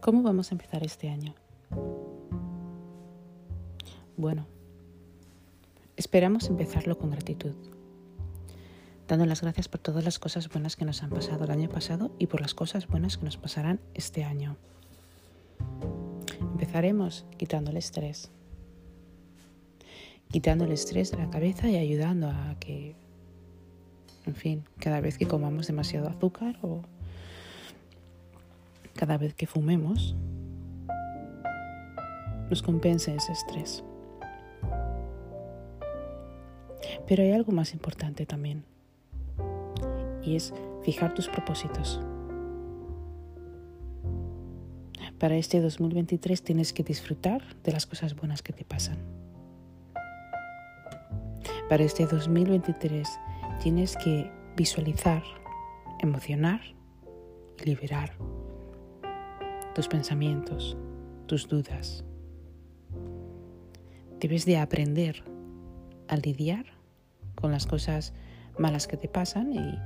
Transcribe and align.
¿Cómo 0.00 0.22
vamos 0.22 0.50
a 0.50 0.54
empezar 0.54 0.82
este 0.82 1.10
año? 1.10 1.34
Bueno, 4.16 4.46
esperamos 5.94 6.48
empezarlo 6.48 6.96
con 6.96 7.10
gratitud, 7.10 7.52
dando 9.06 9.26
las 9.26 9.42
gracias 9.42 9.68
por 9.68 9.80
todas 9.80 10.02
las 10.02 10.18
cosas 10.18 10.48
buenas 10.48 10.76
que 10.76 10.86
nos 10.86 11.02
han 11.02 11.10
pasado 11.10 11.44
el 11.44 11.50
año 11.50 11.68
pasado 11.68 12.12
y 12.18 12.28
por 12.28 12.40
las 12.40 12.54
cosas 12.54 12.86
buenas 12.86 13.18
que 13.18 13.26
nos 13.26 13.36
pasarán 13.36 13.78
este 13.92 14.24
año. 14.24 14.56
Empezaremos 16.52 17.26
quitando 17.36 17.70
el 17.70 17.76
estrés, 17.76 18.30
quitando 20.30 20.64
el 20.64 20.72
estrés 20.72 21.10
de 21.10 21.18
la 21.18 21.28
cabeza 21.28 21.68
y 21.68 21.76
ayudando 21.76 22.30
a 22.30 22.56
que, 22.58 22.96
en 24.24 24.34
fin, 24.34 24.64
cada 24.78 25.02
vez 25.02 25.18
que 25.18 25.28
comamos 25.28 25.66
demasiado 25.66 26.08
azúcar 26.08 26.58
o 26.62 26.80
cada 29.00 29.16
vez 29.16 29.32
que 29.32 29.46
fumemos, 29.46 30.14
nos 32.50 32.62
compense 32.62 33.14
ese 33.14 33.32
estrés. 33.32 33.82
Pero 37.06 37.22
hay 37.22 37.32
algo 37.32 37.50
más 37.50 37.72
importante 37.72 38.26
también, 38.26 38.62
y 40.22 40.36
es 40.36 40.52
fijar 40.82 41.14
tus 41.14 41.28
propósitos. 41.28 41.98
Para 45.18 45.36
este 45.36 45.62
2023 45.62 46.42
tienes 46.42 46.74
que 46.74 46.82
disfrutar 46.82 47.40
de 47.64 47.72
las 47.72 47.86
cosas 47.86 48.14
buenas 48.14 48.42
que 48.42 48.52
te 48.52 48.66
pasan. 48.66 48.98
Para 51.70 51.84
este 51.84 52.04
2023 52.04 53.08
tienes 53.62 53.96
que 53.96 54.30
visualizar, 54.58 55.22
emocionar 56.02 56.60
y 57.58 57.64
liberar 57.64 58.12
tus 59.80 59.88
pensamientos, 59.88 60.76
tus 61.24 61.48
dudas. 61.48 62.04
Debes 64.18 64.44
de 64.44 64.58
aprender 64.58 65.24
a 66.06 66.16
lidiar 66.16 66.66
con 67.34 67.50
las 67.50 67.66
cosas 67.66 68.12
malas 68.58 68.86
que 68.86 68.98
te 68.98 69.08
pasan 69.08 69.54
y 69.54 69.78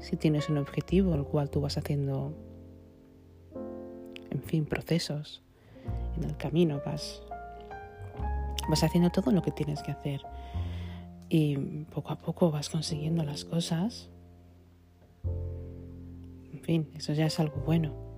si 0.00 0.16
tienes 0.16 0.48
un 0.48 0.58
objetivo 0.58 1.12
al 1.12 1.24
cual 1.24 1.50
tú 1.50 1.60
vas 1.60 1.76
haciendo, 1.76 2.36
en 4.30 4.42
fin, 4.44 4.64
procesos 4.64 5.42
en 6.16 6.22
el 6.22 6.36
camino, 6.36 6.80
vas, 6.86 7.20
vas 8.68 8.84
haciendo 8.84 9.10
todo 9.10 9.32
lo 9.32 9.42
que 9.42 9.50
tienes 9.50 9.82
que 9.82 9.90
hacer 9.90 10.20
y 11.28 11.56
poco 11.92 12.12
a 12.12 12.18
poco 12.20 12.52
vas 12.52 12.68
consiguiendo 12.68 13.24
las 13.24 13.44
cosas. 13.44 14.08
En 15.24 16.60
fin, 16.62 16.92
eso 16.94 17.12
ya 17.12 17.26
es 17.26 17.40
algo 17.40 17.56
bueno. 17.66 18.11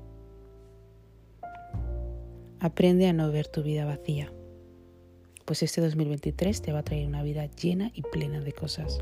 Aprende 2.64 3.06
a 3.06 3.12
no 3.12 3.30
ver 3.30 3.46
tu 3.46 3.62
vida 3.62 3.84
vacía, 3.84 4.32
pues 5.44 5.62
este 5.62 5.82
2023 5.82 6.62
te 6.62 6.72
va 6.72 6.78
a 6.78 6.82
traer 6.82 7.06
una 7.06 7.22
vida 7.22 7.44
llena 7.44 7.90
y 7.92 8.00
plena 8.00 8.40
de 8.40 8.54
cosas. 8.54 9.00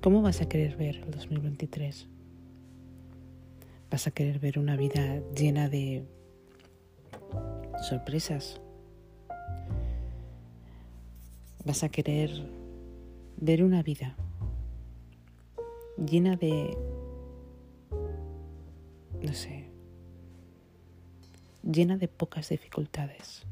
¿Cómo 0.00 0.22
vas 0.22 0.40
a 0.40 0.48
querer 0.48 0.76
ver 0.76 0.98
el 0.98 1.10
2023? 1.10 2.06
¿Vas 3.90 4.06
a 4.06 4.12
querer 4.12 4.38
ver 4.38 4.60
una 4.60 4.76
vida 4.76 5.20
llena 5.34 5.68
de 5.68 6.04
sorpresas? 7.88 8.60
¿Vas 11.64 11.82
a 11.82 11.88
querer 11.88 12.30
ver 13.36 13.64
una 13.64 13.82
vida 13.82 14.14
llena 15.98 16.36
de, 16.36 16.78
no 19.20 19.34
sé, 19.34 19.73
llena 21.64 21.96
de 21.96 22.08
pocas 22.08 22.48
dificultades. 22.48 23.46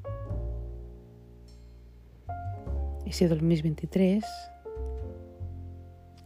Ese 3.07 3.29
2023 3.29 4.25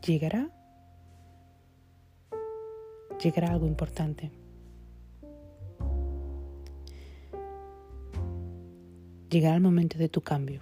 llegará, 0.04 0.50
llegará 3.22 3.50
algo 3.50 3.66
importante. 3.66 4.30
Llegará 9.30 9.56
el 9.56 9.62
momento 9.62 9.98
de 9.98 10.08
tu 10.08 10.20
cambio. 10.20 10.60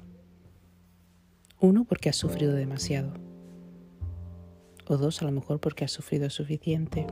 Uno, 1.61 1.85
porque 1.85 2.09
has 2.09 2.17
sufrido 2.17 2.55
demasiado. 2.55 3.13
O 4.87 4.97
dos, 4.97 5.23
a 5.23 5.27
lo 5.27 5.33
mejor 5.33 5.61
porque 5.61 5.85
has 5.85 5.93
sufrido 5.93 6.29
suficiente. 6.31 7.07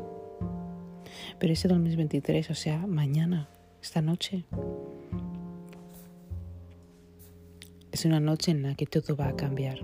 Pero 1.39 1.53
ese 1.53 1.69
2023, 1.69 2.51
o 2.51 2.55
sea, 2.55 2.87
mañana, 2.87 3.49
esta 3.83 4.01
noche. 4.01 4.45
Es 7.91 8.05
una 8.05 8.21
noche 8.21 8.53
en 8.53 8.63
la 8.63 8.75
que 8.75 8.87
todo 8.87 9.17
va 9.17 9.29
a 9.29 9.37
cambiar. 9.37 9.81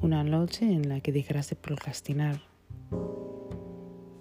Una 0.00 0.24
noche 0.24 0.64
en 0.64 0.88
la 0.88 1.00
que 1.00 1.12
dejarás 1.12 1.48
de 1.48 1.56
procrastinar 1.56 2.42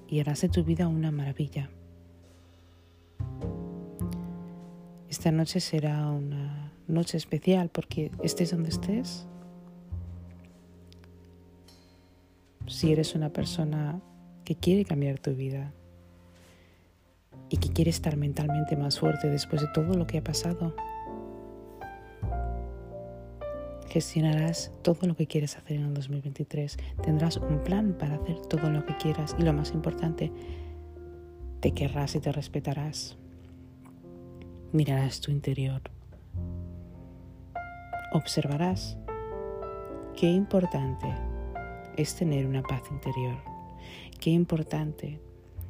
y 0.07 0.19
harás 0.19 0.41
de 0.41 0.49
tu 0.49 0.63
vida 0.63 0.87
una 0.87 1.11
maravilla. 1.11 1.71
Esta 5.09 5.31
noche 5.31 5.59
será 5.59 6.09
una 6.11 6.71
noche 6.87 7.17
especial 7.17 7.69
porque 7.69 8.11
estés 8.23 8.51
donde 8.51 8.69
estés. 8.69 9.25
Si 12.67 12.91
eres 12.91 13.15
una 13.15 13.33
persona 13.33 13.99
que 14.45 14.55
quiere 14.55 14.85
cambiar 14.85 15.19
tu 15.19 15.33
vida, 15.33 15.73
y 17.49 17.57
que 17.57 17.69
quiere 17.69 17.91
estar 17.91 18.15
mentalmente 18.15 18.75
más 18.75 18.99
fuerte 18.99 19.29
después 19.29 19.61
de 19.61 19.67
todo 19.73 19.93
lo 19.95 20.07
que 20.07 20.19
ha 20.19 20.23
pasado. 20.23 20.73
Gestionarás 23.89 24.71
todo 24.83 25.05
lo 25.05 25.17
que 25.17 25.27
quieres 25.27 25.57
hacer 25.57 25.75
en 25.75 25.87
el 25.87 25.93
2023. 25.93 26.77
Tendrás 27.03 27.35
un 27.37 27.61
plan 27.61 27.97
para 27.99 28.15
hacer 28.15 28.39
todo 28.47 28.69
lo 28.69 28.85
que 28.85 28.95
quieras 28.95 29.35
y 29.37 29.41
lo 29.41 29.51
más 29.51 29.71
importante, 29.71 30.31
te 31.59 31.73
querrás 31.73 32.15
y 32.15 32.21
te 32.21 32.31
respetarás. 32.31 33.17
Mirarás 34.71 35.19
tu 35.19 35.29
interior. 35.29 35.81
Observarás 38.13 38.97
qué 40.15 40.31
importante 40.31 41.13
es 41.97 42.15
tener 42.15 42.47
una 42.47 42.63
paz 42.63 42.83
interior. 42.91 43.35
Qué 44.21 44.29
importante 44.29 45.19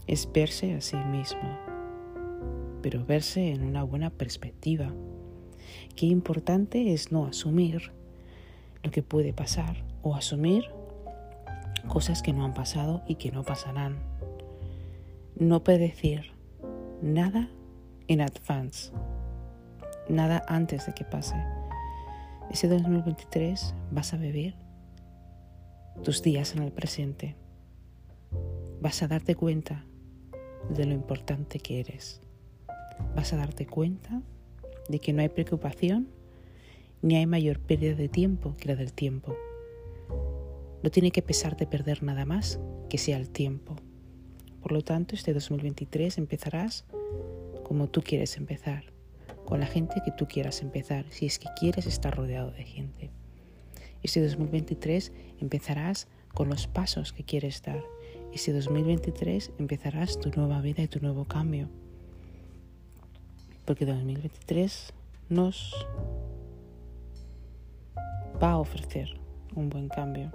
es 0.08 0.30
verse 0.32 0.74
a 0.74 0.82
sí 0.82 0.98
mismo 0.98 1.72
pero 2.82 3.06
verse 3.06 3.52
en 3.52 3.64
una 3.64 3.84
buena 3.84 4.10
perspectiva. 4.10 4.92
Qué 5.96 6.08
importante 6.08 6.94
es 6.94 7.12
no 7.12 7.26
asumir 7.26 7.92
lo 8.84 8.92
que 8.92 9.04
puede 9.04 9.34
pasar 9.34 9.84
o 10.02 10.16
asumir 10.16 10.66
cosas 11.88 12.22
que 12.22 12.34
no 12.34 12.46
han 12.46 12.54
pasado 12.54 13.04
y 13.08 13.16
que 13.16 13.32
no 13.32 13.44
pasarán. 13.44 14.00
No 15.36 15.64
predecir 15.64 16.32
nada 17.02 17.50
en 18.08 18.22
advance, 18.22 18.92
nada 20.10 20.44
antes 20.48 20.86
de 20.86 20.94
que 20.94 21.06
pase. 21.06 21.36
Ese 22.50 22.68
2023 22.68 23.74
vas 23.92 24.14
a 24.14 24.18
vivir 24.18 24.56
tus 26.04 26.22
días 26.22 26.56
en 26.56 26.64
el 26.64 26.72
presente. 26.72 27.36
Vas 28.82 29.02
a 29.04 29.08
darte 29.08 29.36
cuenta 29.36 29.86
de 30.70 30.86
lo 30.86 30.94
importante 30.94 31.60
que 31.60 31.80
eres 31.80 32.22
vas 33.16 33.34
a 33.34 33.38
darte 33.38 33.66
cuenta 33.66 34.22
de 34.90 35.00
que 35.00 35.14
no 35.14 35.22
hay 35.22 35.30
preocupación 35.30 36.08
ni 37.02 37.16
hay 37.16 37.26
mayor 37.26 37.60
pérdida 37.60 37.96
de 37.96 38.10
tiempo 38.10 38.56
que 38.58 38.68
la 38.68 38.76
del 38.76 38.94
tiempo. 38.94 39.36
No 40.84 40.90
tiene 40.92 41.12
que 41.12 41.22
pesarte 41.22 41.66
perder 41.66 42.04
nada 42.04 42.26
más 42.26 42.60
que 42.90 42.98
sea 42.98 43.18
el 43.18 43.30
tiempo. 43.30 43.76
Por 44.62 44.72
lo 44.72 44.82
tanto, 44.84 45.16
este 45.16 45.34
2023 45.34 46.18
empezarás 46.18 46.86
como 47.64 47.88
tú 47.88 48.02
quieres 48.02 48.38
empezar, 48.38 48.84
con 49.46 49.60
la 49.60 49.66
gente 49.66 50.02
que 50.04 50.12
tú 50.12 50.28
quieras 50.28 50.62
empezar, 50.62 51.06
si 51.10 51.26
es 51.26 51.40
que 51.40 51.48
quieres 51.60 51.88
estar 51.88 52.16
rodeado 52.16 52.52
de 52.52 52.64
gente. 52.64 53.12
Este 54.04 54.22
2023 54.22 55.12
empezarás 55.40 56.08
con 56.34 56.50
los 56.50 56.68
pasos 56.68 57.14
que 57.14 57.24
quieres 57.24 57.62
dar. 57.62 57.84
Este 58.34 58.54
2023 58.54 59.52
empezarás 59.60 60.20
tu 60.20 60.30
nueva 60.30 60.62
vida 60.62 60.84
y 60.84 60.88
tu 60.88 61.00
nuevo 61.00 61.26
cambio 61.26 61.70
porque 63.66 63.86
2023 63.86 64.94
nos 65.30 65.88
va 68.44 68.52
a 68.52 68.58
ofrecer 68.58 69.10
un 69.56 69.70
buen 69.70 69.88
cambio. 69.88 70.32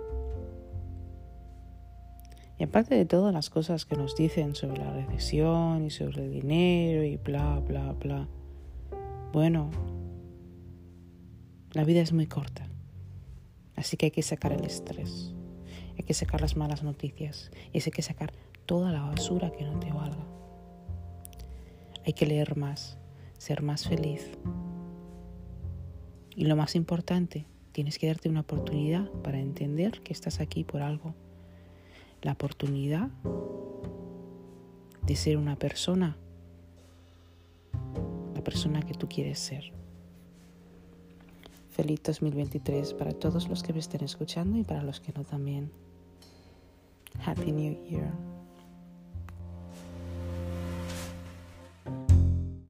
Y 2.58 2.64
aparte 2.64 2.94
de 2.94 3.04
todas 3.04 3.34
las 3.34 3.50
cosas 3.50 3.84
que 3.84 3.96
nos 3.96 4.16
dicen 4.16 4.54
sobre 4.54 4.78
la 4.78 4.90
recesión 4.90 5.84
y 5.84 5.90
sobre 5.90 6.24
el 6.24 6.32
dinero 6.32 7.04
y 7.04 7.18
bla, 7.18 7.60
bla, 7.60 7.92
bla, 7.92 8.26
bueno, 9.34 9.70
la 11.72 11.84
vida 11.84 12.00
es 12.00 12.14
muy 12.14 12.26
corta. 12.26 12.66
Así 13.74 13.98
que 13.98 14.06
hay 14.06 14.12
que 14.12 14.22
sacar 14.22 14.52
el 14.52 14.64
estrés, 14.64 15.34
hay 15.96 16.04
que 16.04 16.14
sacar 16.14 16.40
las 16.40 16.56
malas 16.56 16.82
noticias 16.82 17.50
y 17.72 17.78
hay 17.78 17.90
que 17.90 18.02
sacar 18.02 18.32
toda 18.66 18.92
la 18.92 19.02
basura 19.02 19.50
que 19.50 19.64
no 19.64 19.78
te 19.78 19.92
valga. 19.92 20.24
Hay 22.04 22.12
que 22.12 22.26
leer 22.26 22.56
más, 22.56 22.98
ser 23.38 23.62
más 23.62 23.88
feliz. 23.88 24.30
Y 26.34 26.44
lo 26.44 26.54
más 26.54 26.74
importante, 26.76 27.46
tienes 27.72 27.98
que 27.98 28.06
darte 28.06 28.28
una 28.28 28.40
oportunidad 28.40 29.10
para 29.22 29.40
entender 29.40 30.02
que 30.02 30.12
estás 30.12 30.40
aquí 30.40 30.64
por 30.64 30.82
algo. 30.82 31.14
La 32.22 32.32
oportunidad 32.32 33.08
de 35.02 35.16
ser 35.16 35.36
una 35.36 35.56
persona, 35.56 36.16
la 38.34 38.42
persona 38.42 38.82
que 38.82 38.94
tú 38.94 39.08
quieres 39.08 39.38
ser. 39.38 39.72
Feliz 41.76 42.02
2023 42.04 42.94
para 42.94 43.12
todos 43.12 43.50
los 43.50 43.62
que 43.62 43.74
me 43.74 43.80
estén 43.80 44.02
escuchando 44.02 44.56
y 44.56 44.64
para 44.64 44.82
los 44.82 44.98
que 44.98 45.12
no 45.12 45.24
también. 45.24 45.70
Happy 47.22 47.52
New 47.52 47.84
Year. 47.84 48.35